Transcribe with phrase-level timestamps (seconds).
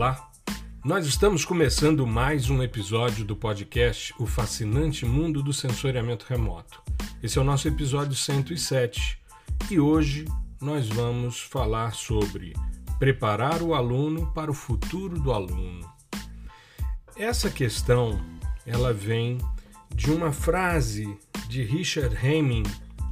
[0.00, 0.30] Olá,
[0.82, 6.82] nós estamos começando mais um episódio do podcast O Fascinante Mundo do Sensoriamento Remoto.
[7.22, 9.20] Esse é o nosso episódio 107
[9.70, 10.24] e hoje
[10.58, 12.54] nós vamos falar sobre
[12.98, 15.86] preparar o aluno para o futuro do aluno.
[17.14, 18.18] Essa questão
[18.64, 19.36] ela vem
[19.94, 21.14] de uma frase
[21.46, 22.62] de Richard Hemming,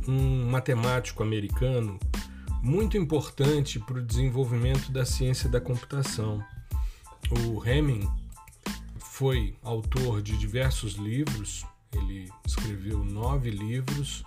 [0.09, 2.01] um matemático americano
[2.63, 6.43] muito importante para o desenvolvimento da ciência da computação.
[7.31, 8.09] O Hemming
[8.99, 14.25] foi autor de diversos livros, ele escreveu nove livros,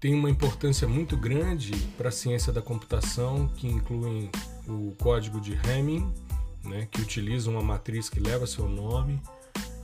[0.00, 4.30] tem uma importância muito grande para a ciência da computação, que incluem
[4.66, 6.12] o código de Hamming,
[6.64, 9.20] né, que utiliza uma matriz que leva seu nome,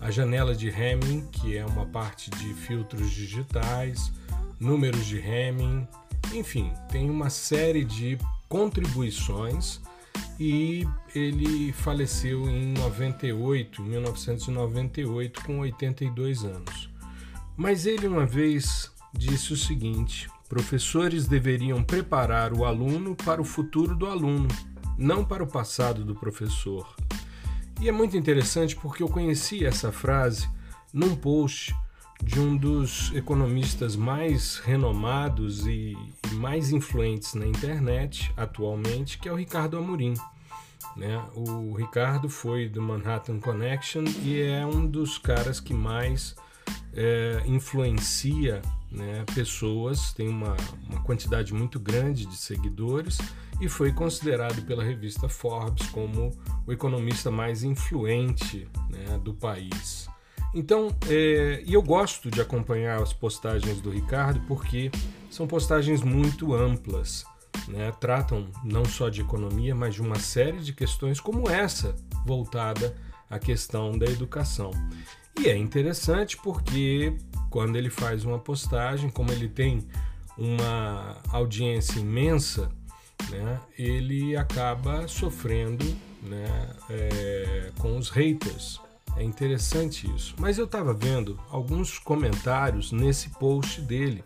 [0.01, 4.13] a janela de Hamming, que é uma parte de filtros digitais,
[4.59, 5.87] números de Hamming,
[6.35, 9.81] enfim, tem uma série de contribuições
[10.39, 16.91] e ele faleceu em 98, 1998, com 82 anos.
[17.57, 23.97] Mas ele uma vez disse o seguinte: professores deveriam preparar o aluno para o futuro
[23.97, 24.49] do aluno,
[24.97, 26.95] não para o passado do professor.
[27.81, 30.49] E é muito interessante porque eu conheci essa frase
[30.93, 31.75] num post
[32.23, 35.97] de um dos economistas mais renomados e,
[36.39, 40.15] mais influentes na internet atualmente, que é o Ricardo Amorim.
[40.97, 41.21] Né?
[41.35, 46.37] O Ricardo foi do Manhattan Connection e é um dos caras que mais
[46.95, 50.57] é, influencia né, pessoas, tem uma,
[50.89, 53.19] uma quantidade muito grande de seguidores
[53.61, 56.31] e foi considerado pela revista Forbes como
[56.67, 60.09] o economista mais influente né, do país.
[60.55, 64.91] Então, é, e eu gosto de acompanhar as postagens do Ricardo porque
[65.31, 67.25] são postagens muito amplas,
[67.69, 67.93] né?
[68.01, 71.95] tratam não só de economia, mas de uma série de questões como essa,
[72.25, 72.97] voltada
[73.29, 74.71] à questão da educação.
[75.39, 77.15] E é interessante porque
[77.51, 79.87] quando ele faz uma postagem, como ele tem
[80.37, 82.71] uma audiência imensa,
[83.31, 85.85] né, ele acaba sofrendo
[86.23, 88.81] né, é, com os haters.
[89.19, 90.35] É interessante isso.
[90.39, 94.25] Mas eu estava vendo alguns comentários nesse post dele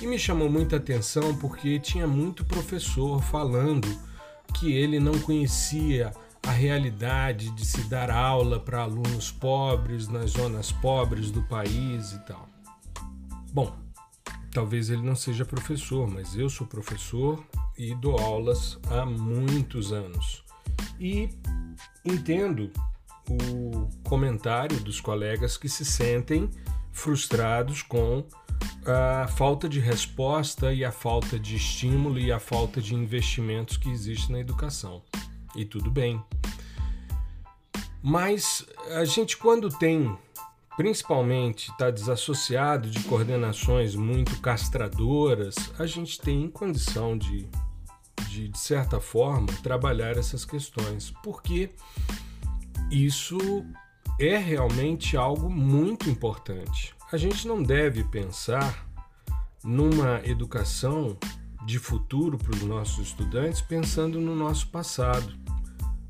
[0.00, 3.86] e me chamou muita atenção porque tinha muito professor falando
[4.54, 6.12] que ele não conhecia
[6.46, 12.18] a realidade de se dar aula para alunos pobres nas zonas pobres do país e
[12.20, 12.48] tal.
[13.52, 13.76] Bom,
[14.50, 17.44] talvez ele não seja professor, mas eu sou professor
[17.76, 20.42] e dou aulas há muitos anos.
[20.98, 21.28] E
[22.04, 22.70] entendo
[23.30, 26.50] o comentário dos colegas que se sentem
[26.92, 28.24] frustrados com
[28.86, 33.90] a falta de resposta e a falta de estímulo e a falta de investimentos que
[33.90, 35.02] existe na educação.
[35.54, 36.22] E tudo bem.
[38.02, 38.64] Mas
[38.94, 40.16] a gente, quando tem,
[40.76, 47.48] principalmente, está desassociado de coordenações muito castradoras, a gente tem condição de,
[48.28, 51.12] de, de certa forma, trabalhar essas questões.
[51.22, 51.70] Porque
[52.90, 53.38] isso
[54.18, 56.94] é realmente algo muito importante.
[57.12, 58.86] A gente não deve pensar
[59.62, 61.16] numa educação
[61.64, 65.34] de futuro para os nossos estudantes pensando no nosso passado.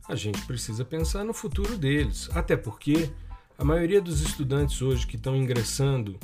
[0.09, 3.11] A gente precisa pensar no futuro deles, até porque
[3.59, 6.19] a maioria dos estudantes hoje que estão ingressando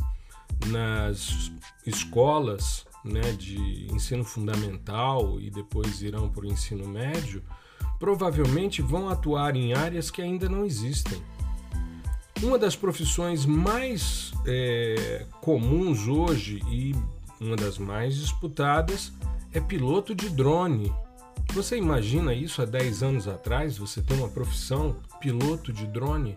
[0.67, 1.51] nas
[1.87, 7.43] escolas né, de ensino fundamental e depois irão para o ensino médio
[7.99, 11.23] provavelmente vão atuar em áreas que ainda não existem.
[12.43, 16.95] Uma das profissões mais é, comuns hoje e
[17.41, 19.13] uma das mais disputadas
[19.53, 20.93] é piloto de drone.
[21.53, 23.79] Você imagina isso há 10 anos atrás?
[23.79, 26.37] Você tem uma profissão piloto de drone?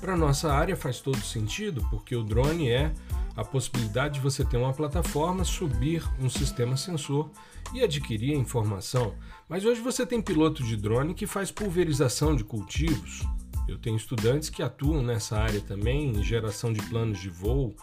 [0.00, 2.92] Para nossa área faz todo sentido, porque o drone é
[3.36, 7.30] a possibilidade de você ter uma plataforma, subir um sistema sensor
[7.72, 9.14] e adquirir a informação.
[9.48, 13.22] Mas hoje você tem piloto de drone que faz pulverização de cultivos.
[13.68, 17.74] Eu tenho estudantes que atuam nessa área também, em geração de planos de voo.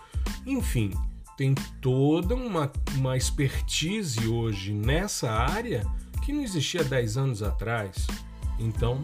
[0.45, 0.91] Enfim,
[1.37, 5.85] tem toda uma, uma expertise hoje nessa área
[6.23, 8.07] que não existia 10 anos atrás.
[8.59, 9.03] Então,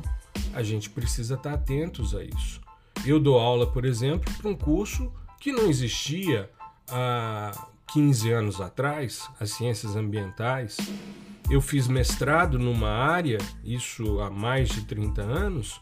[0.53, 2.61] a gente precisa estar atentos a isso.
[3.05, 6.49] Eu dou aula, por exemplo, para um curso que não existia
[6.89, 10.77] há 15 anos atrás, as ciências ambientais.
[11.49, 15.79] Eu fiz mestrado numa área, isso há mais de 30 anos,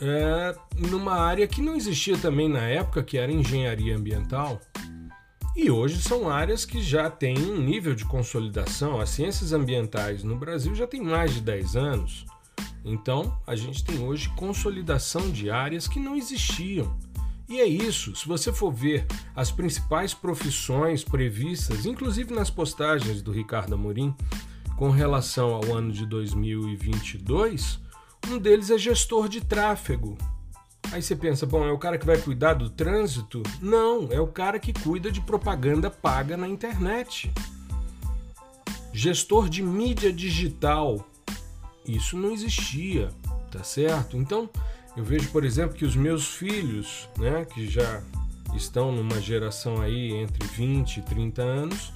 [0.00, 4.60] é, numa área que não existia também na época, que era engenharia ambiental.
[5.56, 9.00] E hoje são áreas que já têm um nível de consolidação.
[9.00, 12.24] As ciências ambientais no Brasil já tem mais de 10 anos.
[12.84, 16.96] Então, a gente tem hoje consolidação de áreas que não existiam.
[17.48, 19.04] E é isso, se você for ver
[19.34, 24.14] as principais profissões previstas, inclusive nas postagens do Ricardo Amorim,
[24.80, 27.78] com relação ao ano de 2022,
[28.30, 30.16] um deles é gestor de tráfego.
[30.90, 33.42] Aí você pensa, bom, é o cara que vai cuidar do trânsito?
[33.60, 37.30] Não, é o cara que cuida de propaganda paga na internet.
[38.90, 41.06] Gestor de mídia digital.
[41.86, 43.10] Isso não existia,
[43.50, 44.16] tá certo?
[44.16, 44.48] Então,
[44.96, 48.02] eu vejo, por exemplo, que os meus filhos, né, que já
[48.54, 51.92] estão numa geração aí entre 20 e 30 anos,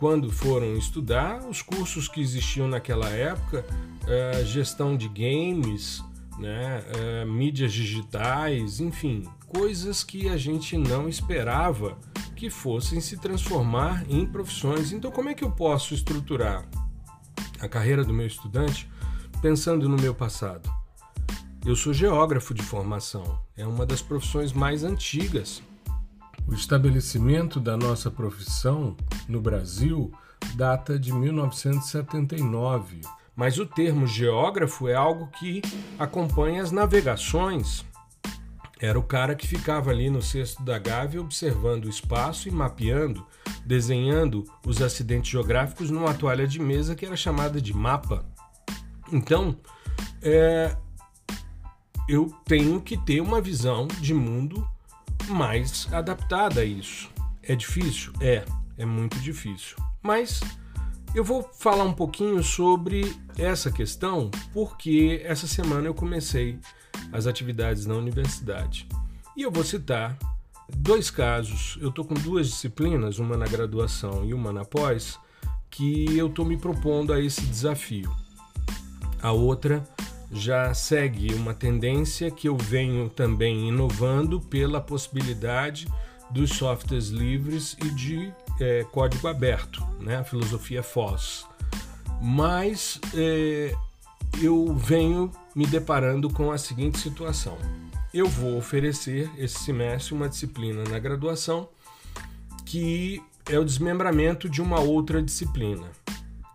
[0.00, 3.66] quando foram estudar os cursos que existiam naquela época,
[4.08, 6.02] é, gestão de games,
[6.38, 11.98] né, é, mídias digitais, enfim, coisas que a gente não esperava
[12.34, 14.90] que fossem se transformar em profissões.
[14.90, 16.66] Então, como é que eu posso estruturar
[17.60, 18.90] a carreira do meu estudante
[19.42, 20.72] pensando no meu passado?
[21.62, 25.62] Eu sou geógrafo de formação, é uma das profissões mais antigas
[26.46, 28.96] o estabelecimento da nossa profissão
[29.28, 30.12] no Brasil
[30.54, 33.00] data de 1979,
[33.36, 35.62] mas o termo geógrafo é algo que
[35.98, 37.84] acompanha as navegações.
[38.80, 43.26] Era o cara que ficava ali no cesto da Gávea observando o espaço e mapeando,
[43.64, 48.24] desenhando os acidentes geográficos numa toalha de mesa que era chamada de mapa.
[49.12, 49.56] Então,
[50.22, 50.74] é,
[52.08, 54.66] eu tenho que ter uma visão de mundo
[55.30, 57.08] mais adaptada a isso.
[57.42, 58.12] É difícil?
[58.20, 58.44] É,
[58.76, 59.76] é muito difícil.
[60.02, 60.40] Mas
[61.14, 66.58] eu vou falar um pouquinho sobre essa questão porque essa semana eu comecei
[67.12, 68.86] as atividades na universidade.
[69.36, 70.16] E eu vou citar
[70.76, 71.78] dois casos.
[71.80, 75.18] Eu estou com duas disciplinas, uma na graduação e uma na pós,
[75.70, 78.10] que eu estou me propondo a esse desafio.
[79.22, 79.82] A outra
[80.30, 85.88] já segue uma tendência que eu venho também inovando pela possibilidade
[86.30, 90.18] dos softwares livres e de é, código aberto, né?
[90.18, 91.46] a filosofia FOSS.
[92.20, 93.74] Mas é,
[94.40, 97.58] eu venho me deparando com a seguinte situação.
[98.12, 101.68] Eu vou oferecer esse semestre uma disciplina na graduação
[102.64, 105.90] que é o desmembramento de uma outra disciplina.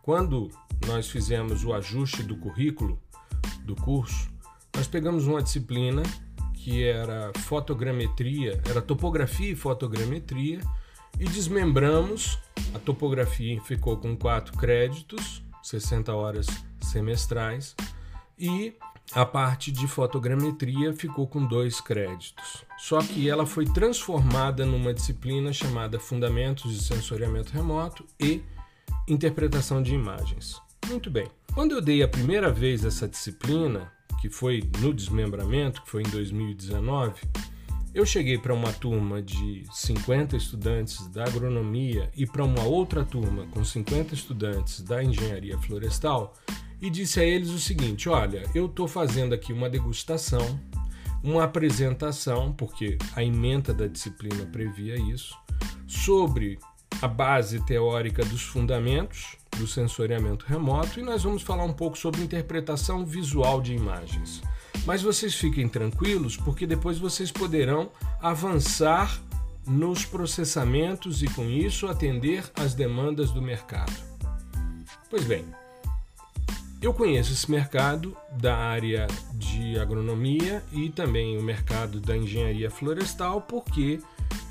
[0.01, 0.50] Quando
[0.88, 2.98] nós fizemos o ajuste do currículo,
[3.66, 4.30] do curso,
[4.76, 6.04] nós pegamos uma disciplina
[6.54, 10.60] que era fotogrametria, era topografia e fotogrametria,
[11.20, 12.40] e desmembramos.
[12.74, 16.48] A topografia ficou com quatro créditos, 60 horas
[16.82, 17.76] semestrais,
[18.38, 18.74] e
[19.14, 22.66] a parte de fotogrametria ficou com dois créditos.
[22.78, 28.44] Só que ela foi transformada numa disciplina chamada Fundamentos de Sensoriamento Remoto e
[29.08, 30.60] Interpretação de Imagens.
[30.88, 31.28] Muito bem.
[31.56, 36.10] Quando eu dei a primeira vez essa disciplina, que foi no desmembramento, que foi em
[36.10, 37.22] 2019,
[37.94, 43.48] eu cheguei para uma turma de 50 estudantes da agronomia e para uma outra turma
[43.52, 46.34] com 50 estudantes da engenharia florestal
[46.81, 50.60] e disse a eles o seguinte: olha, eu estou fazendo aqui uma degustação,
[51.24, 55.34] uma apresentação, porque a ementa da disciplina previa isso,
[55.88, 56.60] sobre
[57.01, 62.22] a base teórica dos fundamentos do sensoriamento remoto e nós vamos falar um pouco sobre
[62.22, 64.41] interpretação visual de imagens.
[64.86, 67.89] Mas vocês fiquem tranquilos, porque depois vocês poderão
[68.22, 69.20] avançar
[69.65, 73.94] nos processamentos e com isso atender às demandas do mercado.
[75.10, 75.46] Pois bem,
[76.82, 83.41] eu conheço esse mercado da área de agronomia e também o mercado da engenharia florestal
[83.41, 84.00] porque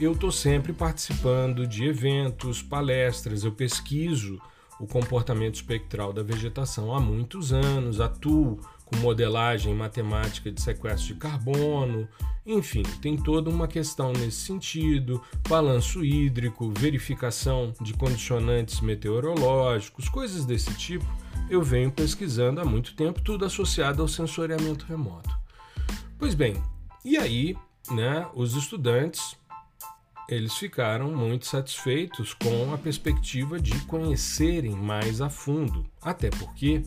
[0.00, 4.40] eu estou sempre participando de eventos, palestras, eu pesquiso
[4.84, 11.20] o comportamento espectral da vegetação há muitos anos, atuo com modelagem matemática de sequestro de
[11.20, 12.06] carbono,
[12.44, 20.74] enfim, tem toda uma questão nesse sentido, balanço hídrico, verificação de condicionantes meteorológicos, coisas desse
[20.74, 21.06] tipo.
[21.48, 25.30] Eu venho pesquisando há muito tempo, tudo associado ao sensoriamento remoto.
[26.18, 26.62] Pois bem,
[27.02, 27.56] e aí,
[27.90, 29.34] né, os estudantes
[30.28, 36.82] eles ficaram muito satisfeitos com a perspectiva de conhecerem mais a fundo, até porque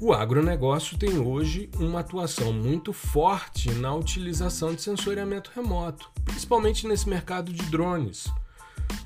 [0.00, 7.08] o agronegócio tem hoje uma atuação muito forte na utilização de sensoriamento remoto, principalmente nesse
[7.08, 8.28] mercado de drones.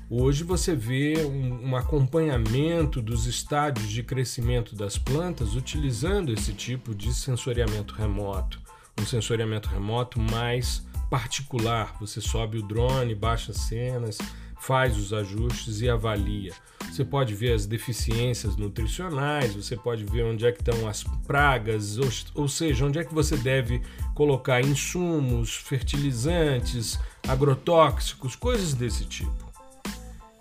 [0.09, 6.93] Hoje você vê um, um, acompanhamento dos estádios de crescimento das plantas utilizando esse tipo
[6.93, 8.61] de sensoriamento remoto,
[9.01, 10.83] um sensoriamento remoto mais
[11.13, 11.95] particular.
[11.99, 14.17] Você sobe o drone, baixa cenas,
[14.59, 16.51] faz os ajustes e avalia.
[16.91, 21.99] Você pode ver as deficiências nutricionais, você pode ver onde é que estão as pragas,
[21.99, 23.79] ou, ou seja, onde é que você deve
[24.15, 29.53] colocar insumos, fertilizantes, agrotóxicos, coisas desse tipo.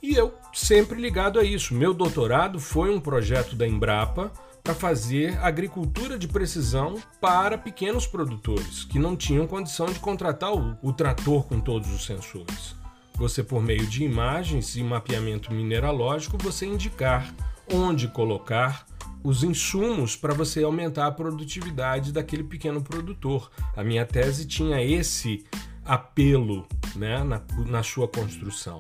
[0.03, 1.75] E eu sempre ligado a isso.
[1.75, 8.85] Meu doutorado foi um projeto da Embrapa para fazer agricultura de precisão para pequenos produtores
[8.85, 12.77] que não tinham condição de contratar o, o trator com todos os sensores.
[13.15, 17.35] Você, por meio de imagens e mapeamento mineralógico, você indicar
[17.73, 18.87] onde colocar
[19.23, 23.51] os insumos para você aumentar a produtividade daquele pequeno produtor.
[23.77, 25.45] A minha tese tinha esse
[25.85, 26.67] apelo
[26.97, 28.79] né, na, na sua construção.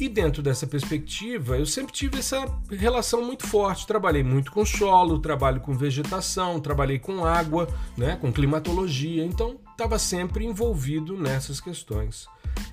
[0.00, 3.86] E dentro dessa perspectiva, eu sempre tive essa relação muito forte.
[3.86, 9.98] Trabalhei muito com solo, trabalho com vegetação, trabalhei com água, né, com climatologia, então estava
[9.98, 12.26] sempre envolvido nessas questões.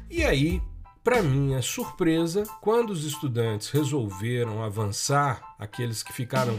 [0.10, 0.62] E aí,
[1.04, 6.58] para minha surpresa, quando os estudantes resolveram avançar, aqueles que ficaram,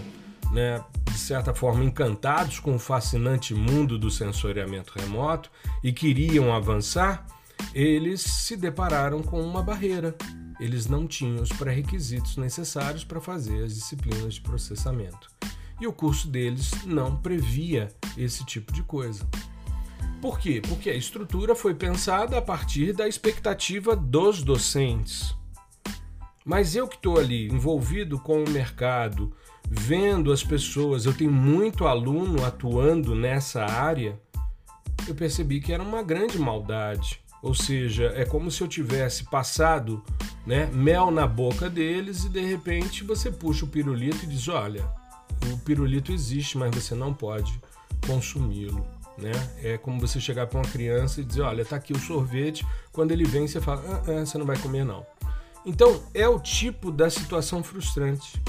[0.52, 5.50] né, de certa forma, encantados com o fascinante mundo do sensoriamento remoto
[5.82, 7.26] e queriam avançar,
[7.74, 10.14] eles se depararam com uma barreira.
[10.58, 15.30] Eles não tinham os pré-requisitos necessários para fazer as disciplinas de processamento.
[15.80, 19.28] E o curso deles não previa esse tipo de coisa.
[20.20, 20.60] Por quê?
[20.68, 25.36] Porque a estrutura foi pensada a partir da expectativa dos docentes.
[26.44, 29.32] Mas eu que estou ali envolvido com o mercado,
[29.70, 34.20] vendo as pessoas, eu tenho muito aluno atuando nessa área,
[35.06, 37.22] eu percebi que era uma grande maldade.
[37.42, 40.02] Ou seja, é como se eu tivesse passado
[40.46, 44.84] né, mel na boca deles e de repente você puxa o pirulito e diz: olha,
[45.52, 47.60] o pirulito existe, mas você não pode
[48.06, 48.84] consumi-lo.
[49.16, 49.32] Né?
[49.62, 52.64] É como você chegar para uma criança e dizer, olha, tá aqui o sorvete.
[52.92, 55.04] Quando ele vem, você fala, ah, ah, você não vai comer não.
[55.66, 58.40] Então é o tipo da situação frustrante.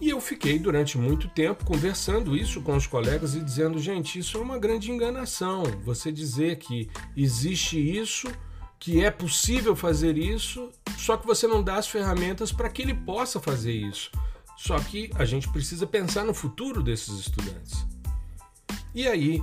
[0.00, 4.36] E eu fiquei durante muito tempo conversando isso com os colegas e dizendo, gente, isso
[4.36, 5.62] é uma grande enganação.
[5.84, 8.28] Você dizer que existe isso,
[8.78, 12.94] que é possível fazer isso, só que você não dá as ferramentas para que ele
[12.94, 14.10] possa fazer isso.
[14.56, 17.86] Só que a gente precisa pensar no futuro desses estudantes.
[18.94, 19.42] E aí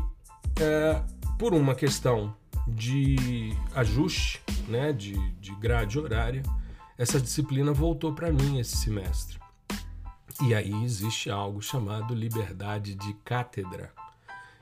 [0.60, 1.02] é,
[1.38, 2.36] por uma questão
[2.68, 6.44] de ajuste, né, de, de grade horária,
[6.98, 9.41] essa disciplina voltou para mim esse semestre.
[10.44, 13.94] E aí existe algo chamado liberdade de cátedra.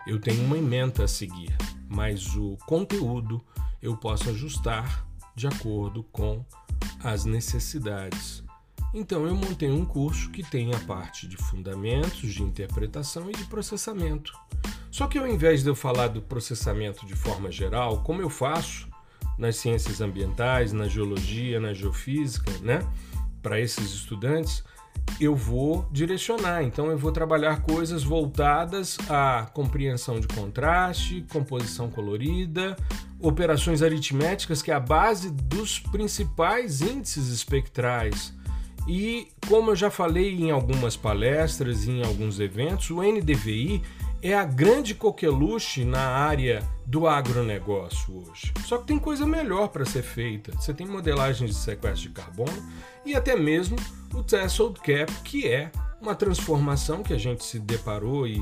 [0.06, 1.56] Eu tenho uma ementa a seguir,
[1.88, 3.42] mas o conteúdo
[3.82, 5.06] eu posso ajustar
[5.36, 6.44] de acordo com
[7.02, 8.44] as necessidades.
[8.94, 13.46] Então eu montei um curso que tem a parte de fundamentos, de interpretação e de
[13.46, 14.34] processamento.
[14.92, 18.90] Só que ao invés de eu falar do processamento de forma geral, como eu faço
[19.38, 22.86] nas ciências ambientais, na geologia, na geofísica, né,
[23.42, 24.62] para esses estudantes,
[25.20, 26.64] eu vou direcionar.
[26.64, 32.76] Então eu vou trabalhar coisas voltadas à compreensão de contraste, composição colorida,
[33.20, 38.34] operações aritméticas, que é a base dos principais índices espectrais.
[38.88, 43.84] E como eu já falei em algumas palestras e em alguns eventos, o NDVI
[44.22, 48.54] é a grande coqueluche na área do agronegócio hoje.
[48.66, 50.52] Só que tem coisa melhor para ser feita.
[50.54, 52.64] Você tem modelagens de sequestro de carbono
[53.06, 53.78] e até mesmo
[54.14, 55.72] o Threshold Cap, que é
[56.02, 58.40] uma transformação que a gente se deparou e,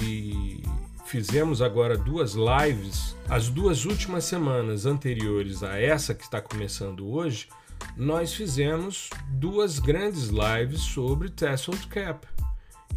[0.00, 0.62] e
[1.06, 3.16] fizemos agora duas lives.
[3.28, 7.48] As duas últimas semanas anteriores a essa que está começando hoje,
[7.96, 12.26] nós fizemos duas grandes lives sobre Threshold Cap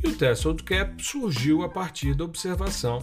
[0.04, 3.00] e o Threshold Cap surgiu a partir da observação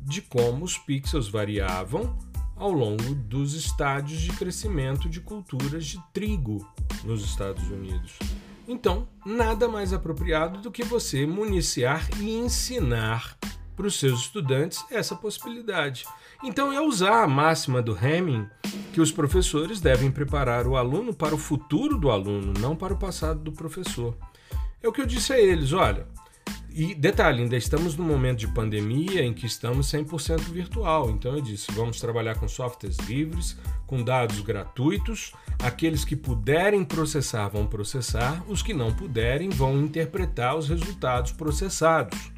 [0.00, 2.16] de como os pixels variavam
[2.56, 6.66] ao longo dos estádios de crescimento de culturas de trigo
[7.04, 8.18] nos Estados Unidos.
[8.66, 13.36] Então, nada mais apropriado do que você municiar e ensinar
[13.74, 16.04] para os seus estudantes essa possibilidade.
[16.44, 18.46] Então, é usar a máxima do Hamming
[18.92, 22.98] que os professores devem preparar o aluno para o futuro do aluno, não para o
[22.98, 24.16] passado do professor.
[24.82, 26.06] É o que eu disse a eles: olha,
[26.74, 31.10] e detalhe, ainda estamos num momento de pandemia em que estamos 100% virtual.
[31.10, 35.32] Então eu disse, vamos trabalhar com softwares livres, com dados gratuitos.
[35.62, 42.32] Aqueles que puderem processar vão processar, os que não puderem vão interpretar os resultados processados.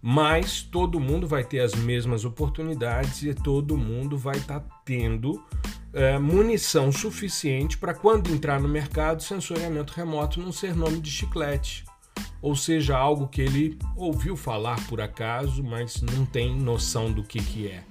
[0.00, 5.42] Mas todo mundo vai ter as mesmas oportunidades e todo mundo vai estar tá tendo
[5.92, 11.84] é, munição suficiente para quando entrar no mercado, sensoriamento remoto não ser nome de chiclete
[12.42, 17.40] ou seja, algo que ele ouviu falar por acaso, mas não tem noção do que,
[17.40, 17.84] que é.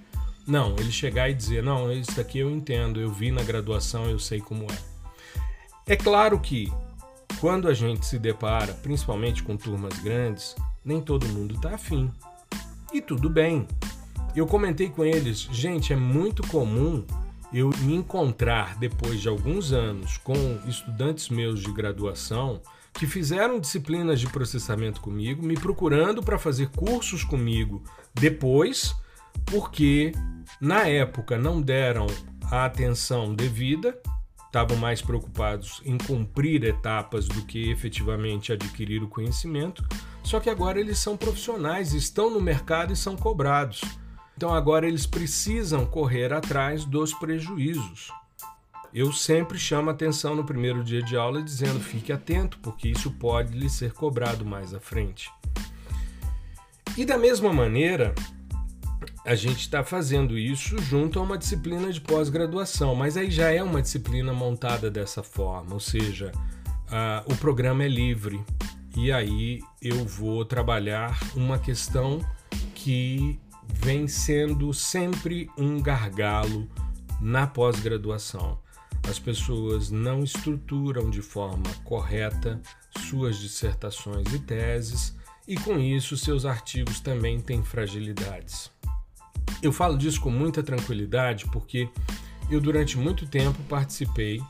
[0.45, 4.19] Não, ele chegar e dizer: Não, isso aqui eu entendo, eu vi na graduação, eu
[4.19, 4.77] sei como é.
[5.87, 6.71] É claro que
[7.39, 12.11] quando a gente se depara, principalmente com turmas grandes, nem todo mundo está afim.
[12.91, 13.65] E tudo bem.
[14.35, 17.05] Eu comentei com eles, gente, é muito comum
[17.53, 20.33] eu me encontrar depois de alguns anos com
[20.65, 22.61] estudantes meus de graduação
[22.93, 27.83] que fizeram disciplinas de processamento comigo, me procurando para fazer cursos comigo
[28.13, 28.95] depois,
[29.45, 30.11] porque
[30.59, 32.07] na época não deram
[32.43, 33.97] a atenção devida,
[34.45, 39.83] estavam mais preocupados em cumprir etapas do que efetivamente adquirir o conhecimento.
[40.23, 43.81] Só que agora eles são profissionais, estão no mercado e são cobrados.
[44.35, 48.11] Então agora eles precisam correr atrás dos prejuízos.
[48.93, 53.57] Eu sempre chamo atenção no primeiro dia de aula dizendo fique atento, porque isso pode
[53.57, 55.31] lhe ser cobrado mais à frente.
[56.97, 58.13] E da mesma maneira,
[59.25, 63.63] a gente está fazendo isso junto a uma disciplina de pós-graduação, mas aí já é
[63.63, 66.33] uma disciplina montada dessa forma, ou seja,
[67.25, 68.43] o programa é livre
[68.93, 72.19] e aí eu vou trabalhar uma questão
[72.75, 73.39] que
[73.73, 76.67] vem sendo sempre um gargalo
[77.21, 78.59] na pós-graduação.
[79.09, 82.61] As pessoas não estruturam de forma correta
[83.09, 85.15] suas dissertações e teses,
[85.47, 88.71] e com isso seus artigos também têm fragilidades.
[89.61, 91.89] Eu falo disso com muita tranquilidade porque
[92.49, 94.41] eu, durante muito tempo, participei,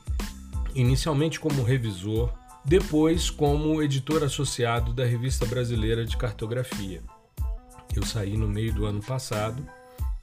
[0.74, 7.01] inicialmente como revisor, depois como editor associado da Revista Brasileira de Cartografia.
[7.96, 9.65] Eu saí no meio do ano passado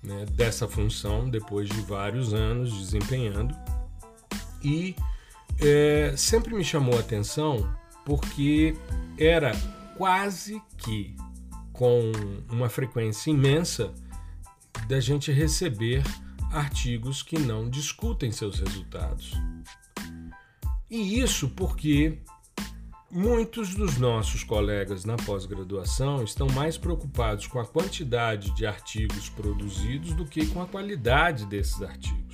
[0.03, 3.55] né, dessa função, depois de vários anos desempenhando,
[4.63, 4.95] e
[5.61, 7.73] é, sempre me chamou a atenção
[8.05, 8.77] porque
[9.19, 9.53] era
[9.97, 11.15] quase que
[11.73, 12.13] com
[12.51, 13.93] uma frequência imensa
[14.89, 16.03] da gente receber
[16.51, 19.33] artigos que não discutem seus resultados.
[20.91, 22.19] E isso porque
[23.11, 30.13] Muitos dos nossos colegas na pós-graduação estão mais preocupados com a quantidade de artigos produzidos
[30.13, 32.28] do que com a qualidade desses artigos.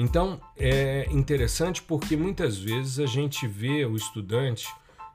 [0.00, 4.68] Então é interessante porque muitas vezes a gente vê o estudante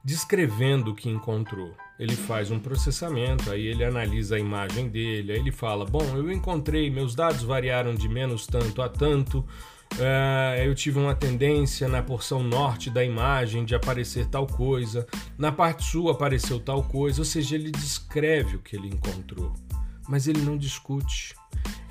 [0.03, 1.71] descrevendo o que encontrou.
[1.97, 6.29] Ele faz um processamento, aí ele analisa a imagem dele, aí ele fala: Bom, eu
[6.29, 9.45] encontrei, meus dados variaram de menos tanto a tanto,
[9.93, 15.05] Uh, eu tive uma tendência na porção norte da imagem de aparecer tal coisa,
[15.37, 19.53] na parte sul apareceu tal coisa, ou seja, ele descreve o que ele encontrou,
[20.09, 21.35] mas ele não discute.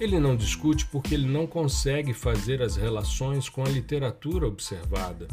[0.01, 5.29] Ele não discute porque ele não consegue fazer as relações com a literatura observada.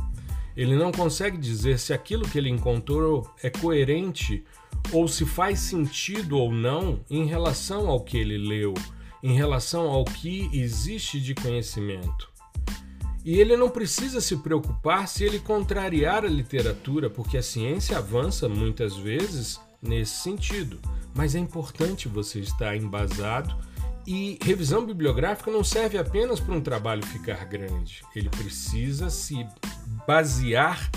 [0.55, 4.43] Ele não consegue dizer se aquilo que ele encontrou é coerente
[4.91, 8.73] ou se faz sentido ou não em relação ao que ele leu,
[9.23, 12.29] em relação ao que existe de conhecimento.
[13.23, 18.47] E ele não precisa se preocupar se ele contrariar a literatura, porque a ciência avança
[18.47, 20.79] muitas vezes nesse sentido.
[21.13, 23.55] Mas é importante você estar embasado
[24.05, 28.01] e revisão bibliográfica não serve apenas para um trabalho ficar grande.
[28.15, 29.45] Ele precisa se
[30.07, 30.89] basear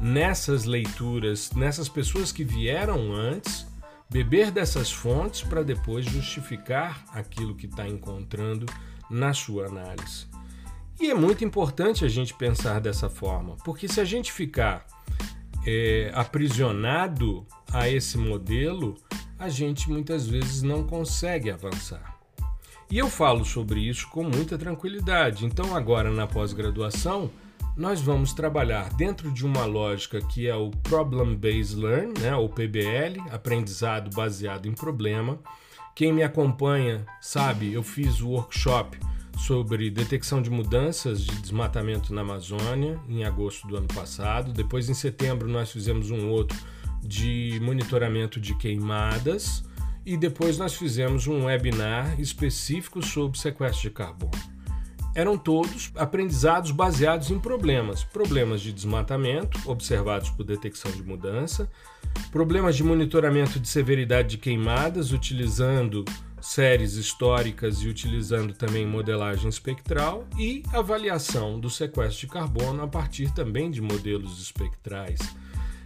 [0.00, 3.66] nessas leituras, nessas pessoas que vieram antes,
[4.08, 8.66] beber dessas fontes para depois justificar aquilo que está encontrando
[9.10, 10.26] na sua análise.
[11.00, 14.86] E é muito importante a gente pensar dessa forma, porque se a gente ficar
[15.66, 18.96] é, aprisionado a esse modelo,
[19.38, 22.09] a gente muitas vezes não consegue avançar.
[22.90, 25.46] E eu falo sobre isso com muita tranquilidade.
[25.46, 27.30] Então, agora na pós-graduação,
[27.76, 32.48] nós vamos trabalhar dentro de uma lógica que é o Problem Based Learn, né, ou
[32.48, 35.38] PBL, aprendizado baseado em problema.
[35.94, 38.98] Quem me acompanha sabe, eu fiz o workshop
[39.38, 44.52] sobre detecção de mudanças de desmatamento na Amazônia em agosto do ano passado.
[44.52, 46.58] Depois, em setembro, nós fizemos um outro
[47.00, 49.62] de monitoramento de queimadas
[50.10, 54.32] e depois nós fizemos um webinar específico sobre sequestro de carbono.
[55.14, 61.70] Eram todos aprendizados baseados em problemas: problemas de desmatamento, observados por detecção de mudança,
[62.32, 66.04] problemas de monitoramento de severidade de queimadas, utilizando
[66.40, 73.32] séries históricas e utilizando também modelagem espectral e avaliação do sequestro de carbono a partir
[73.32, 75.20] também de modelos espectrais.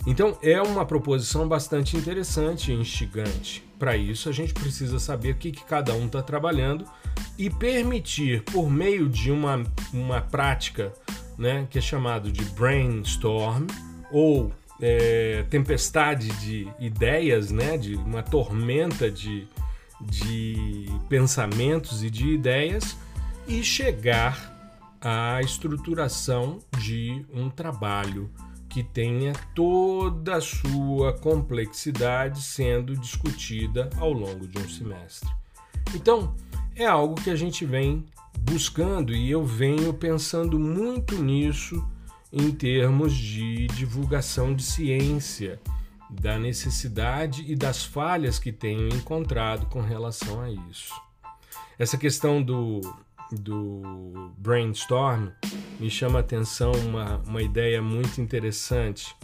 [0.06, 3.62] Então é uma proposição bastante interessante e instigante.
[3.84, 6.86] Para isso a gente precisa saber o que, que cada um está trabalhando
[7.36, 10.90] e permitir, por meio de uma, uma prática
[11.36, 13.66] né, que é chamado de brainstorm
[14.10, 19.46] ou é, tempestade de ideias, né, de uma tormenta de,
[20.00, 22.96] de pensamentos e de ideias
[23.46, 24.50] e chegar
[24.98, 28.30] a estruturação de um trabalho
[28.74, 35.30] que tenha toda a sua complexidade sendo discutida ao longo de um semestre.
[35.94, 36.34] Então,
[36.74, 38.04] é algo que a gente vem
[38.36, 41.88] buscando e eu venho pensando muito nisso
[42.32, 45.60] em termos de divulgação de ciência,
[46.10, 50.92] da necessidade e das falhas que tenho encontrado com relação a isso.
[51.78, 52.80] Essa questão do,
[53.34, 55.28] do brainstorm
[55.78, 59.14] me chama a atenção uma, uma ideia muito interessante,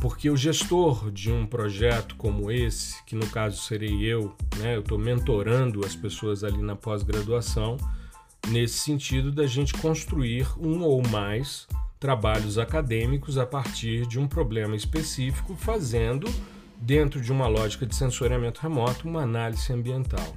[0.00, 4.80] porque o gestor de um projeto como esse, que no caso serei eu, né, eu
[4.80, 7.76] estou mentorando as pessoas ali na pós-graduação,
[8.48, 11.66] nesse sentido da gente construir um ou mais
[11.98, 16.26] trabalhos acadêmicos a partir de um problema específico, fazendo,
[16.78, 20.34] dentro de uma lógica de sensoriamento remoto, uma análise ambiental.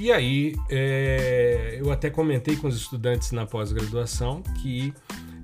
[0.00, 4.94] E aí, é, eu até comentei com os estudantes na pós-graduação que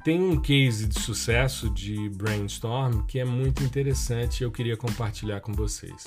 [0.02, 5.40] tem um case de sucesso de brainstorm que é muito interessante e eu queria compartilhar
[5.40, 6.06] com vocês.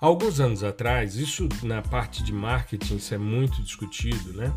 [0.00, 4.50] alguns anos atrás, isso na parte de marketing isso é muito discutido, né?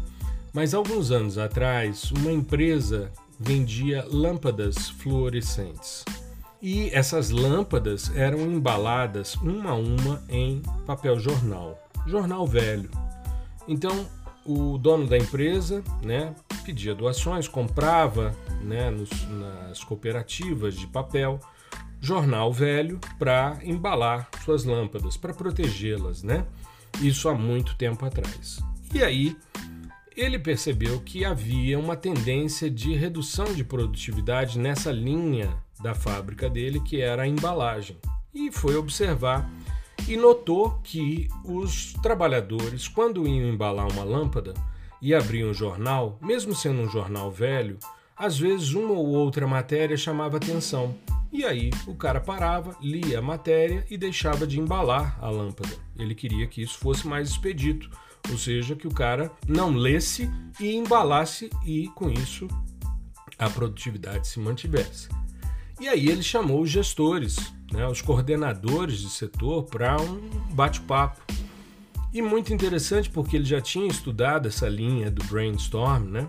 [0.54, 6.06] Mas alguns anos atrás, uma empresa vendia lâmpadas fluorescentes.
[6.62, 12.90] E essas lâmpadas eram embaladas uma a uma em papel jornal jornal velho.
[13.68, 14.08] Então,
[14.46, 21.40] o dono da empresa né, pedia doações, comprava né, nos, nas cooperativas de papel
[22.00, 26.46] jornal velho para embalar suas lâmpadas, para protegê-las, né?
[27.00, 28.60] Isso há muito tempo atrás.
[28.94, 29.38] E aí
[30.18, 36.80] ele percebeu que havia uma tendência de redução de produtividade nessa linha da fábrica dele,
[36.82, 37.98] que era a embalagem,
[38.34, 39.50] e foi observar
[40.12, 44.54] e notou que os trabalhadores, quando iam embalar uma lâmpada
[45.02, 47.80] e abriam um jornal, mesmo sendo um jornal velho,
[48.14, 50.94] às vezes uma ou outra matéria chamava atenção.
[51.32, 55.74] E aí o cara parava, lia a matéria e deixava de embalar a lâmpada.
[55.98, 57.90] Ele queria que isso fosse mais expedito,
[58.30, 62.50] ou seja, que o cara não lesse e embalasse e com isso
[63.40, 65.08] a produtividade se mantivesse.
[65.82, 67.36] E aí ele chamou os gestores
[67.72, 70.20] né, os coordenadores de setor para um
[70.54, 71.22] bate-papo.
[72.14, 76.28] E muito interessante porque ele já tinha estudado essa linha do brainstorm, né?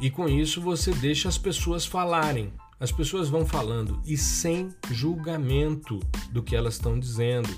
[0.00, 2.52] E com isso você deixa as pessoas falarem.
[2.80, 6.00] As pessoas vão falando e sem julgamento
[6.32, 7.48] do que elas estão dizendo.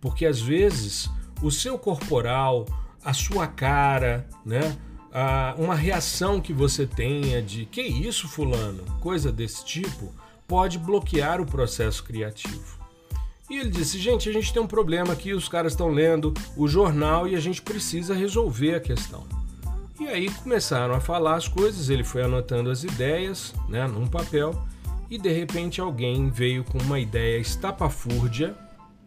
[0.00, 1.10] Porque às vezes
[1.42, 2.64] o seu corporal,
[3.04, 4.78] a sua cara, né?
[5.56, 10.12] uma reação que você tenha de que isso, fulano, coisa desse tipo,
[10.48, 12.78] pode bloquear o processo criativo.
[13.50, 16.66] E ele disse: gente, a gente tem um problema aqui, os caras estão lendo o
[16.66, 19.24] jornal e a gente precisa resolver a questão.
[20.00, 24.54] E aí começaram a falar as coisas, ele foi anotando as ideias né, num papel
[25.10, 28.54] e de repente alguém veio com uma ideia estapafúrdia.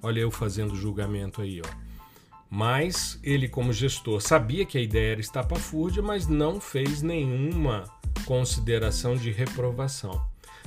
[0.04, 1.70] Olha eu fazendo julgamento aí, ó.
[2.50, 7.86] Mas ele, como gestor, sabia que a ideia era estapafúrdia, mas não fez nenhuma
[8.26, 10.22] consideração de reprovação.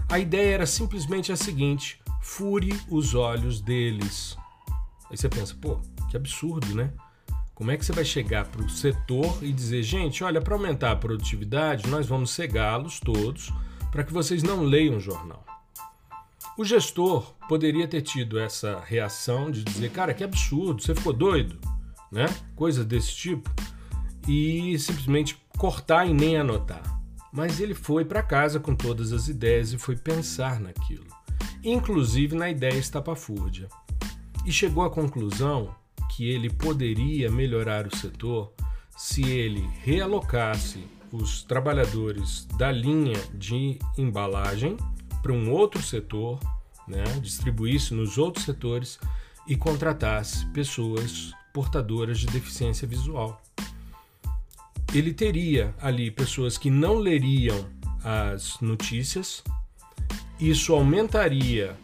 [0.08, 4.36] A ideia era simplesmente a seguinte: fure os olhos deles.
[5.10, 6.92] Aí você pensa, pô, que absurdo, né?
[7.54, 10.90] Como é que você vai chegar para o setor e dizer, gente, olha, para aumentar
[10.90, 13.52] a produtividade, nós vamos cegá-los todos
[13.92, 15.44] para que vocês não leiam o jornal?
[16.58, 21.58] O gestor poderia ter tido essa reação de dizer, cara, que absurdo, você ficou doido,
[22.10, 22.26] né?
[22.56, 23.50] Coisas desse tipo,
[24.28, 26.93] e simplesmente cortar e nem anotar
[27.34, 31.04] mas ele foi para casa com todas as ideias e foi pensar naquilo,
[31.64, 33.68] inclusive na ideia estapafúrdia.
[34.46, 35.74] E chegou à conclusão
[36.14, 38.52] que ele poderia melhorar o setor
[38.96, 44.76] se ele realocasse os trabalhadores da linha de embalagem
[45.20, 46.38] para um outro setor,
[46.86, 49.00] né, distribuísse nos outros setores
[49.48, 53.42] e contratasse pessoas portadoras de deficiência visual
[54.94, 57.66] ele teria ali pessoas que não leriam
[58.04, 59.42] as notícias,
[60.38, 61.76] isso aumentaria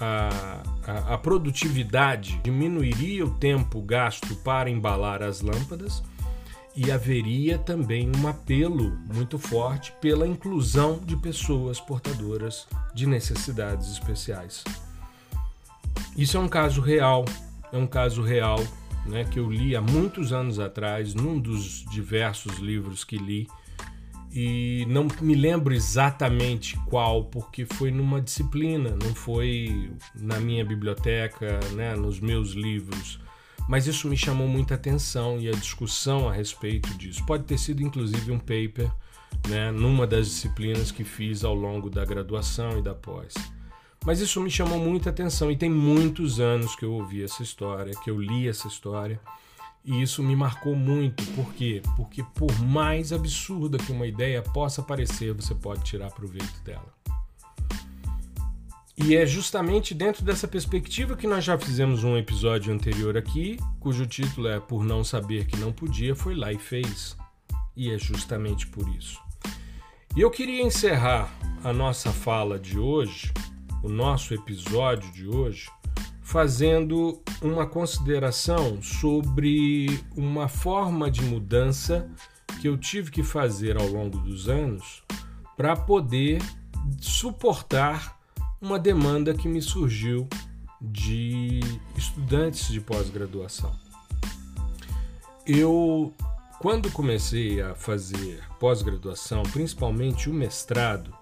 [0.00, 6.02] a, a, a, produtividade, diminuiria o tempo gasto para embalar as lâmpadas
[6.76, 14.64] e haveria também um apelo muito forte pela inclusão de pessoas portadoras de necessidades especiais.
[16.16, 17.24] Isso é um caso real,
[17.72, 18.58] é um caso real
[19.06, 23.46] né, que eu li há muitos anos atrás, num dos diversos livros que li,
[24.32, 31.60] e não me lembro exatamente qual, porque foi numa disciplina, não foi na minha biblioteca,
[31.72, 33.20] né, nos meus livros,
[33.68, 37.24] mas isso me chamou muita atenção e a discussão a respeito disso.
[37.24, 38.90] Pode ter sido inclusive um paper
[39.48, 43.34] né, numa das disciplinas que fiz ao longo da graduação e da pós.
[44.04, 47.94] Mas isso me chamou muita atenção e tem muitos anos que eu ouvi essa história,
[48.02, 49.18] que eu li essa história.
[49.84, 51.24] E isso me marcou muito.
[51.32, 51.82] Por quê?
[51.96, 56.92] Porque por mais absurda que uma ideia possa parecer, você pode tirar proveito dela.
[58.96, 64.06] E é justamente dentro dessa perspectiva que nós já fizemos um episódio anterior aqui, cujo
[64.06, 67.16] título é Por Não Saber Que Não Podia, foi lá e fez.
[67.76, 69.20] E é justamente por isso.
[70.16, 73.32] E eu queria encerrar a nossa fala de hoje,
[73.84, 75.70] o nosso episódio de hoje,
[76.22, 82.10] fazendo uma consideração sobre uma forma de mudança
[82.62, 85.02] que eu tive que fazer ao longo dos anos
[85.54, 86.40] para poder
[86.98, 88.18] suportar
[88.58, 90.26] uma demanda que me surgiu
[90.80, 91.60] de
[91.94, 93.70] estudantes de pós-graduação.
[95.46, 96.10] Eu,
[96.58, 101.14] quando comecei a fazer pós-graduação, principalmente o mestrado,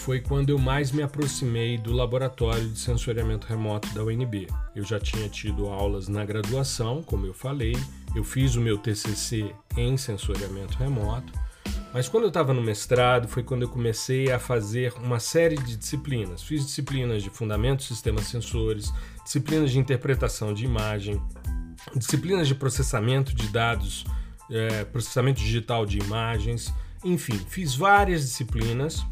[0.00, 4.48] foi quando eu mais me aproximei do laboratório de sensoriamento remoto da UNB.
[4.74, 7.76] Eu já tinha tido aulas na graduação, como eu falei,
[8.14, 11.32] eu fiz o meu TCC em sensoriamento remoto
[11.92, 15.76] mas quando eu estava no mestrado foi quando eu comecei a fazer uma série de
[15.76, 16.42] disciplinas.
[16.42, 18.92] Fiz disciplinas de fundamentos de sistemas sensores,
[19.24, 21.20] disciplinas de interpretação de imagem,
[21.96, 24.04] disciplinas de processamento de dados,
[24.50, 26.72] é, processamento digital de imagens,
[27.04, 29.04] enfim, fiz várias disciplinas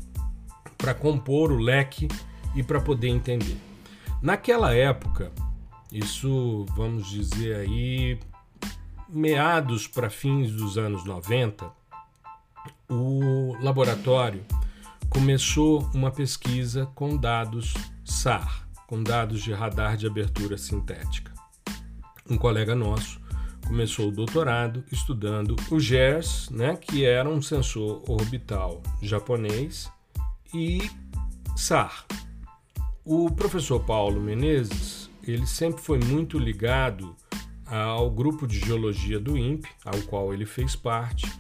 [0.79, 2.09] para compor o leque
[2.55, 3.59] e para poder entender.
[4.23, 5.31] Naquela época,
[5.93, 8.19] isso vamos dizer aí
[9.09, 11.71] meados para fins dos anos 90,
[12.89, 14.45] o laboratório
[15.09, 21.33] começou uma pesquisa com dados SAR, com dados de radar de abertura sintética.
[22.29, 23.21] Um colega nosso
[23.67, 29.91] começou o doutorado estudando o GERS, né, que era um sensor orbital japonês,
[30.53, 30.91] e
[31.57, 32.07] SAR.
[33.05, 37.17] O professor Paulo Menezes, ele sempre foi muito ligado
[37.67, 41.31] ao grupo de geologia do INPE, ao qual ele fez parte,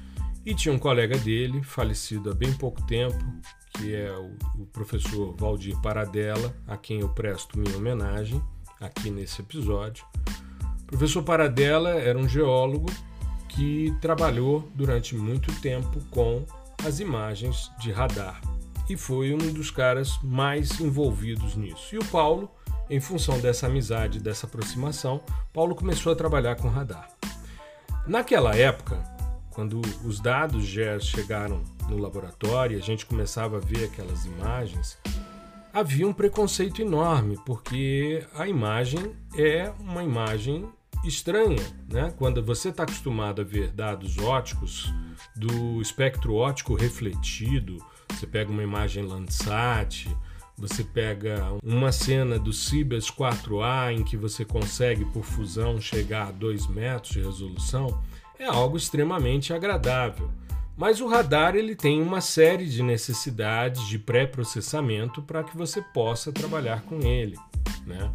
[0.44, 3.22] e tinha um colega dele, falecido há bem pouco tempo,
[3.74, 4.10] que é
[4.58, 8.42] o, professor Valdir Paradella, a quem eu presto minha homenagem
[8.80, 10.04] aqui nesse episódio.
[10.82, 12.90] O professor Paradella era um geólogo
[13.48, 16.44] que trabalhou durante muito tempo com
[16.84, 18.40] as imagens de radar
[18.88, 21.94] e foi um dos caras mais envolvidos nisso.
[21.94, 22.50] E o Paulo,
[22.88, 25.20] em função dessa amizade, dessa aproximação,
[25.52, 27.08] Paulo começou a trabalhar com radar.
[28.06, 29.02] Naquela época,
[29.50, 34.96] quando os dados GERS chegaram no laboratório e a gente começava a ver aquelas imagens,
[35.72, 40.66] havia um preconceito enorme, porque a imagem é uma imagem
[41.04, 42.12] estranha, né?
[42.16, 44.92] Quando você está acostumado a ver dados óticos
[45.36, 47.78] do espectro óptico refletido,
[48.10, 50.08] você pega uma imagem Landsat,
[50.56, 56.32] você pega uma cena do Cibers 4A em que você consegue por fusão chegar a
[56.32, 58.02] 2 metros de resolução,
[58.38, 60.28] é algo extremamente agradável.
[60.76, 66.32] Mas o radar ele tem uma série de necessidades de pré-processamento para que você possa
[66.32, 67.36] trabalhar com ele.
[67.84, 68.12] Né?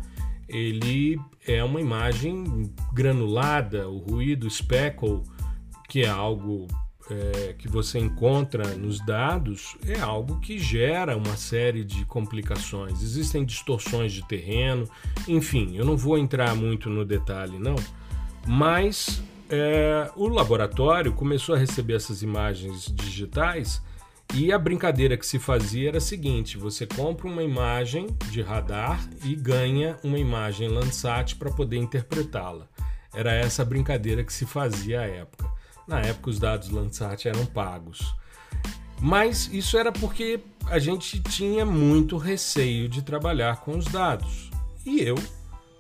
[0.47, 5.23] Ele é uma imagem granulada, o ruído speckle,
[5.89, 6.67] que é algo
[7.10, 13.02] é, que você encontra nos dados, é algo que gera uma série de complicações.
[13.02, 14.88] Existem distorções de terreno,
[15.28, 17.76] enfim, eu não vou entrar muito no detalhe, não,
[18.48, 23.82] mas é, o laboratório começou a receber essas imagens digitais
[24.34, 29.00] e a brincadeira que se fazia era a seguinte: você compra uma imagem de radar
[29.24, 32.68] e ganha uma imagem Landsat para poder interpretá-la.
[33.13, 35.53] Era essa a brincadeira que se fazia à época.
[35.88, 38.15] Na época, os dados Landsat eram pagos.
[39.02, 44.50] Mas isso era porque a gente tinha muito receio de trabalhar com os dados.
[44.86, 45.15] E eu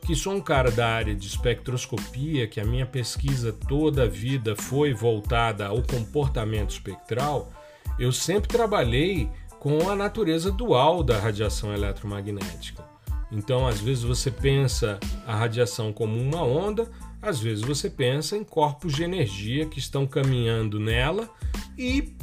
[0.05, 4.53] que sou um cara da área de espectroscopia, que a minha pesquisa toda a vida
[4.55, 7.49] foi voltada ao comportamento espectral,
[7.97, 12.83] eu sempre trabalhei com a natureza dual da radiação eletromagnética.
[13.31, 16.91] Então, às vezes você pensa a radiação como uma onda,
[17.23, 21.29] às vezes você pensa em corpos de energia que estão caminhando nela
[21.77, 22.13] e,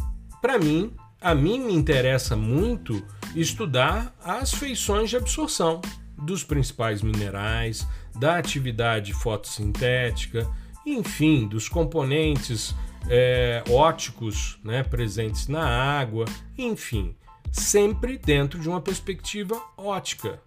[0.42, 3.02] para mim, a mim me interessa muito
[3.34, 5.80] estudar as feições de absorção
[6.18, 10.46] dos principais minerais, da atividade fotossintética,
[10.84, 12.74] enfim, dos componentes
[13.08, 16.26] é, óticos né, presentes na água,
[16.58, 17.16] enfim,
[17.50, 20.42] sempre dentro de uma perspectiva ótica,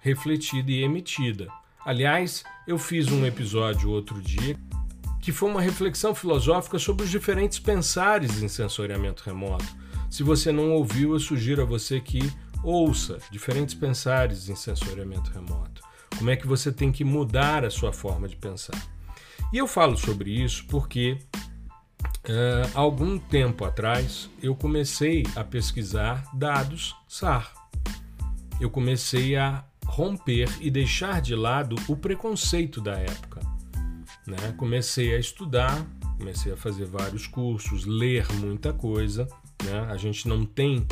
[0.00, 1.48] refletida e emitida.
[1.84, 4.56] Aliás, eu fiz um episódio outro dia
[5.20, 9.66] que foi uma reflexão filosófica sobre os diferentes pensares em sensoriamento remoto.
[10.10, 15.82] Se você não ouviu, eu sugiro a você que ouça diferentes pensares em sensoriamento remoto.
[16.16, 18.80] Como é que você tem que mudar a sua forma de pensar?
[19.52, 21.18] E eu falo sobre isso porque
[22.24, 27.52] uh, algum tempo atrás eu comecei a pesquisar dados SAR.
[28.60, 29.64] Eu comecei a
[29.98, 33.40] romper e deixar de lado o preconceito da época.
[34.24, 34.54] Né?
[34.56, 35.84] Comecei a estudar,
[36.16, 39.26] comecei a fazer vários cursos, ler muita coisa.
[39.64, 39.88] Né?
[39.90, 40.86] A gente não tem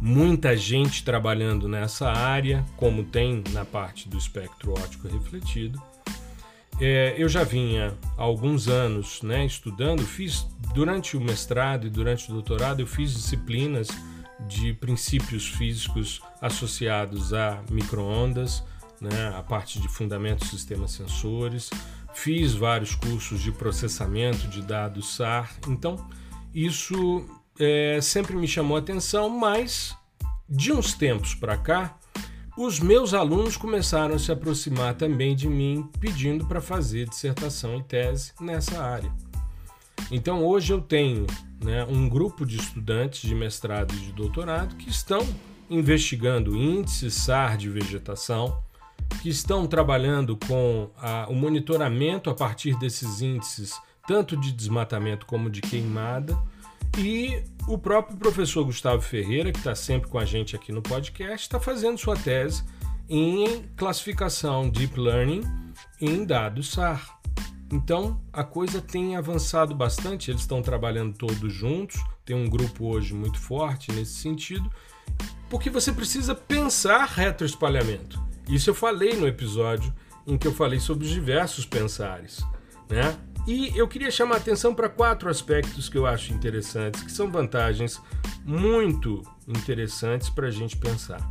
[0.00, 5.82] muita gente trabalhando nessa área, como tem na parte do espectro óptico refletido.
[6.80, 12.30] É, eu já vinha há alguns anos né, estudando, fiz durante o mestrado e durante
[12.30, 13.88] o doutorado, eu fiz disciplinas
[14.48, 18.62] de princípios físicos associados a microondas,
[19.00, 21.70] né, a parte de fundamentos sistemas sensores,
[22.14, 26.08] fiz vários cursos de processamento de dados SAR, então
[26.54, 27.26] isso
[27.58, 29.96] é, sempre me chamou atenção, mas
[30.48, 31.96] de uns tempos para cá,
[32.56, 37.82] os meus alunos começaram a se aproximar também de mim pedindo para fazer dissertação e
[37.82, 39.10] tese nessa área.
[40.10, 41.26] Então hoje eu tenho
[41.62, 45.26] né, um grupo de estudantes de mestrado e de doutorado que estão
[45.70, 48.62] investigando índices SAR de vegetação,
[49.22, 53.74] que estão trabalhando com a, o monitoramento a partir desses índices,
[54.06, 56.38] tanto de desmatamento como de queimada,
[56.98, 61.46] e o próprio professor Gustavo Ferreira, que está sempre com a gente aqui no podcast,
[61.46, 62.64] está fazendo sua tese
[63.08, 65.42] em classificação Deep Learning
[66.00, 67.21] em dados SAR.
[67.72, 73.14] Então a coisa tem avançado bastante, eles estão trabalhando todos juntos, tem um grupo hoje
[73.14, 74.70] muito forte nesse sentido,
[75.48, 78.22] porque você precisa pensar retroespalhamento.
[78.46, 79.92] Isso eu falei no episódio
[80.26, 82.44] em que eu falei sobre os diversos pensares,
[82.90, 83.16] né?
[83.46, 87.30] E eu queria chamar a atenção para quatro aspectos que eu acho interessantes, que são
[87.30, 88.00] vantagens
[88.44, 91.26] muito interessantes para a gente pensar.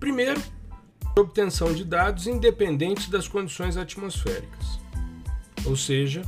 [0.00, 0.42] Primeiro,
[1.16, 4.81] obtenção de dados independente das condições atmosféricas.
[5.64, 6.22] Ou seja,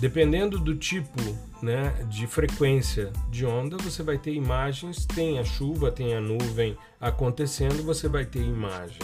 [0.00, 1.20] dependendo do tipo
[1.62, 6.76] né, de frequência de onda, você vai ter imagens, tem a chuva, tem a nuvem
[7.00, 8.98] acontecendo, você vai ter imagem.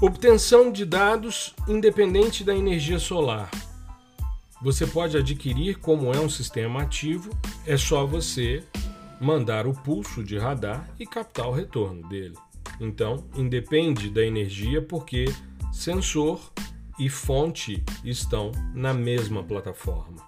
[0.00, 3.50] Obtenção de dados independente da energia solar.
[4.60, 7.30] Você pode adquirir como é um sistema ativo,
[7.66, 8.62] é só você
[9.20, 12.36] mandar o pulso de radar e captar o retorno dele.
[12.80, 15.26] Então, independe da energia porque
[15.72, 16.40] sensor
[17.04, 20.22] e fonte estão na mesma plataforma.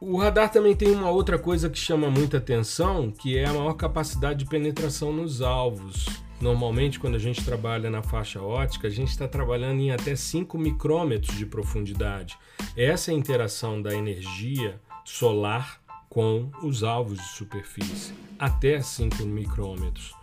[0.00, 3.74] O radar também tem uma outra coisa que chama muita atenção, que é a maior
[3.74, 6.06] capacidade de penetração nos alvos.
[6.40, 10.56] Normalmente, quando a gente trabalha na faixa ótica, a gente está trabalhando em até 5
[10.56, 12.38] micrômetros de profundidade.
[12.76, 20.14] Essa é a interação da energia solar com os alvos de superfície, até 5 micrômetros.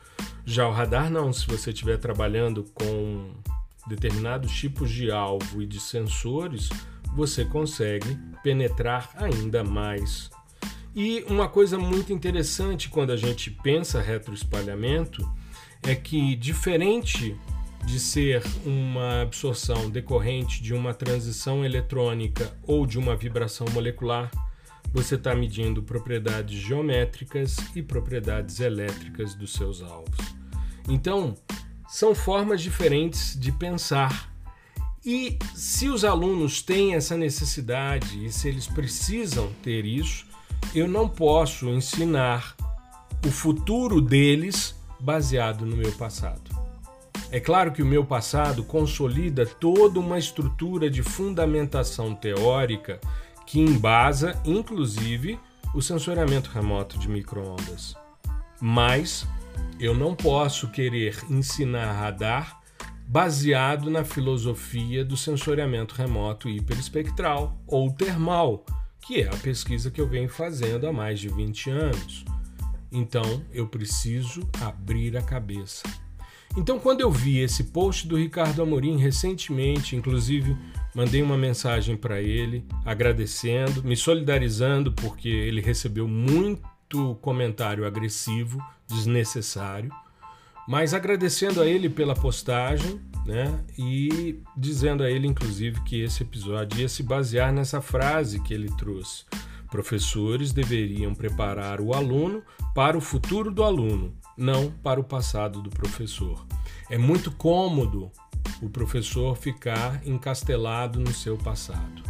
[0.45, 3.33] Já o radar não, se você estiver trabalhando com
[3.87, 6.69] determinados tipos de alvo e de sensores,
[7.15, 10.29] você consegue penetrar ainda mais.
[10.95, 15.29] E uma coisa muito interessante quando a gente pensa retroespalhamento
[15.83, 17.37] é que, diferente
[17.85, 24.31] de ser uma absorção decorrente de uma transição eletrônica ou de uma vibração molecular,
[24.91, 30.17] você está medindo propriedades geométricas e propriedades elétricas dos seus alvos.
[30.87, 31.35] Então,
[31.87, 34.31] são formas diferentes de pensar.
[35.05, 40.25] E se os alunos têm essa necessidade e se eles precisam ter isso,
[40.73, 42.55] eu não posso ensinar
[43.25, 46.55] o futuro deles baseado no meu passado.
[47.31, 52.99] É claro que o meu passado consolida toda uma estrutura de fundamentação teórica
[53.45, 55.39] que embasa, inclusive,
[55.73, 57.95] o sensoriamento remoto de microondas.
[58.59, 59.27] Mas
[59.79, 62.61] eu não posso querer ensinar radar
[63.07, 68.65] baseado na filosofia do sensoriamento remoto hiperespectral ou termal,
[69.01, 72.25] que é a pesquisa que eu venho fazendo há mais de 20 anos.
[72.91, 75.84] Então eu preciso abrir a cabeça.
[76.57, 80.55] Então, quando eu vi esse post do Ricardo Amorim recentemente, inclusive
[80.93, 88.57] mandei uma mensagem para ele agradecendo, me solidarizando porque ele recebeu muito comentário agressivo
[88.88, 89.91] desnecessário,
[90.67, 93.63] mas agradecendo a ele pela postagem, né?
[93.77, 98.69] E dizendo a ele, inclusive, que esse episódio ia se basear nessa frase que ele
[98.75, 99.25] trouxe.
[99.69, 102.41] Professores deveriam preparar o aluno
[102.73, 106.45] para o futuro do aluno, não para o passado do professor.
[106.89, 108.11] É muito cômodo
[108.61, 112.03] o professor ficar encastelado no seu passado.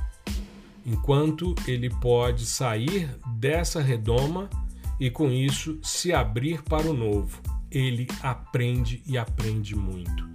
[0.86, 4.50] Enquanto ele pode sair dessa redoma
[5.00, 7.42] e com isso se abrir para o novo.
[7.70, 10.28] Ele aprende e aprende muito.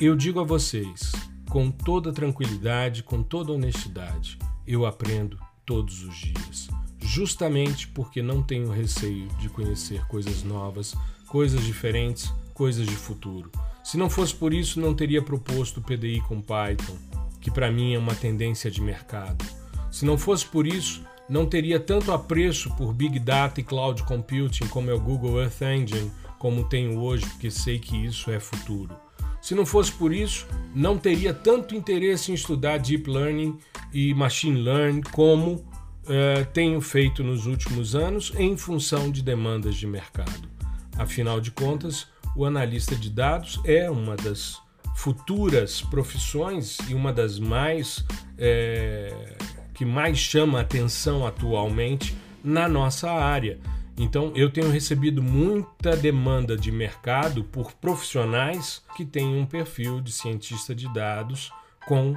[0.00, 1.12] Eu digo a vocês,
[1.48, 6.68] com toda tranquilidade, com toda honestidade, eu aprendo todos os dias,
[7.00, 10.94] justamente porque não tenho receio de conhecer coisas novas,
[11.26, 13.50] coisas diferentes, coisas de futuro.
[13.84, 16.96] Se não fosse por isso, não teria proposto o PDI com Python,
[17.40, 19.44] que para mim é uma tendência de mercado.
[19.90, 24.66] Se não fosse por isso, não teria tanto apreço por Big Data e Cloud Computing
[24.68, 28.96] como é o Google Earth Engine, como tenho hoje, porque sei que isso é futuro.
[29.40, 33.58] Se não fosse por isso, não teria tanto interesse em estudar Deep Learning
[33.92, 39.86] e Machine Learning como uh, tenho feito nos últimos anos em função de demandas de
[39.86, 40.48] mercado.
[40.96, 44.60] Afinal de contas, o analista de dados é uma das
[44.96, 48.04] futuras profissões e uma das mais
[48.36, 49.36] é,
[49.78, 52.12] que mais chama atenção atualmente
[52.42, 53.60] na nossa área.
[53.96, 60.10] Então, eu tenho recebido muita demanda de mercado por profissionais que têm um perfil de
[60.10, 61.52] cientista de dados
[61.86, 62.16] com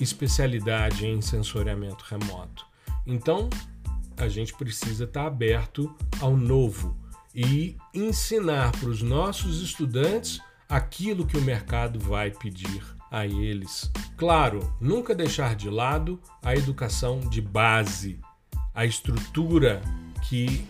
[0.00, 2.64] especialidade em sensoriamento remoto.
[3.04, 3.50] Então,
[4.16, 6.96] a gente precisa estar aberto ao novo
[7.34, 13.90] e ensinar para os nossos estudantes aquilo que o mercado vai pedir a eles.
[14.16, 18.18] Claro, nunca deixar de lado a educação de base,
[18.74, 19.80] a estrutura
[20.28, 20.66] que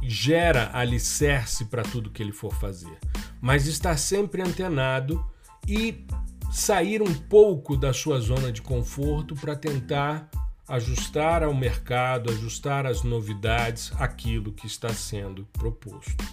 [0.00, 2.96] gera alicerce para tudo que ele for fazer,
[3.40, 5.24] mas estar sempre antenado
[5.66, 6.06] e
[6.52, 10.30] sair um pouco da sua zona de conforto para tentar
[10.68, 16.24] ajustar ao mercado, ajustar às novidades aquilo que está sendo proposto.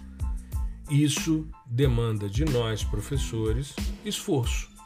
[0.87, 3.73] Isso demanda de nós, professores,
[4.05, 4.76] esforço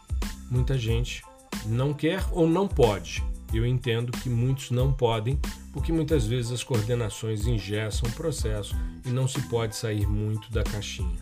[0.51, 1.23] muita gente
[1.65, 3.23] não quer ou não pode.
[3.53, 5.39] Eu entendo que muitos não podem,
[5.73, 8.75] porque muitas vezes as coordenações ingessam o processo
[9.05, 11.19] e não se pode sair muito da caixinha.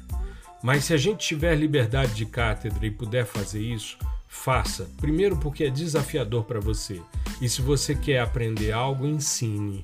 [0.61, 4.89] Mas se a gente tiver liberdade de cátedra e puder fazer isso, faça.
[4.97, 7.01] Primeiro, porque é desafiador para você.
[7.41, 9.83] E se você quer aprender algo, ensine.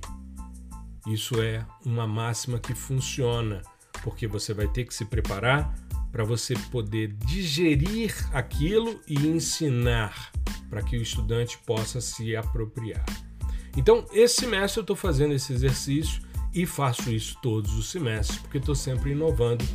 [1.07, 3.61] Isso é uma máxima que funciona,
[4.03, 5.73] porque você vai ter que se preparar
[6.15, 10.31] para você poder digerir aquilo e ensinar
[10.69, 13.03] para que o estudante possa se apropriar.
[13.75, 16.21] Então, esse semestre eu estou fazendo esse exercício
[16.53, 19.65] e faço isso todos os semestres, porque estou sempre inovando,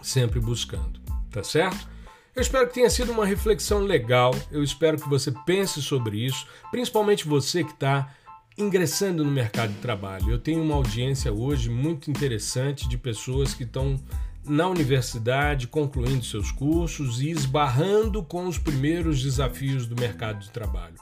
[0.00, 1.00] sempre buscando.
[1.32, 1.88] Tá certo?
[2.32, 4.32] Eu espero que tenha sido uma reflexão legal.
[4.52, 8.14] Eu espero que você pense sobre isso, principalmente você que está
[8.56, 10.30] ingressando no mercado de trabalho.
[10.30, 14.00] Eu tenho uma audiência hoje muito interessante de pessoas que estão
[14.46, 20.96] na universidade, concluindo seus cursos e esbarrando com os primeiros desafios do mercado de trabalho.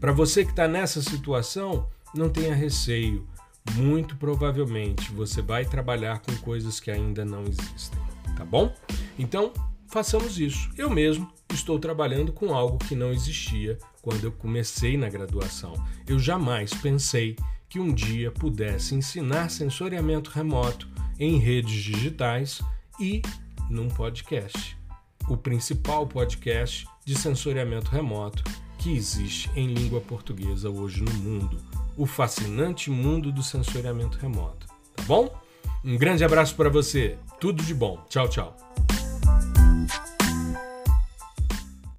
[0.00, 3.26] Para você que está nessa situação, não tenha receio.
[3.74, 7.98] Muito provavelmente você vai trabalhar com coisas que ainda não existem,
[8.36, 8.74] tá bom?
[9.18, 9.52] Então,
[9.88, 10.70] façamos isso.
[10.76, 15.72] Eu mesmo estou trabalhando com algo que não existia quando eu comecei na graduação.
[16.06, 17.36] Eu jamais pensei
[17.68, 20.88] que um dia pudesse ensinar sensoriamento remoto
[21.18, 22.60] em redes digitais
[22.98, 23.22] e
[23.70, 24.76] num podcast,
[25.28, 28.44] o principal podcast de sensoriamento remoto
[28.78, 31.58] que existe em língua portuguesa hoje no mundo,
[31.96, 34.66] o fascinante mundo do sensoriamento remoto.
[34.94, 35.34] Tá bom?
[35.84, 38.04] Um grande abraço para você, tudo de bom.
[38.08, 38.56] Tchau, tchau.